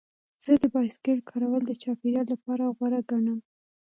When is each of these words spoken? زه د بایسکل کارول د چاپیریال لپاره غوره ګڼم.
زه 0.43 0.51
د 0.61 0.63
بایسکل 0.73 1.17
کارول 1.29 1.61
د 1.65 1.71
چاپیریال 1.83 2.27
لپاره 2.33 2.73
غوره 2.77 2.99
ګڼم. 3.09 3.39